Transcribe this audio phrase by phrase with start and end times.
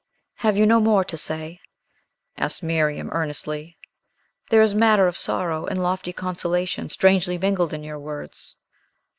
[0.37, 1.59] "Have you no more to say?"
[2.35, 3.77] asked Miriam earnestly.
[4.49, 8.55] "There is matter of sorrow and lofty consolation strangely mingled in your words."